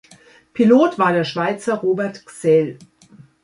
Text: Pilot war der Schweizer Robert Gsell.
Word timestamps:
Pilot 0.55 0.97
war 0.97 1.13
der 1.13 1.25
Schweizer 1.25 1.75
Robert 1.75 2.25
Gsell. 2.25 2.79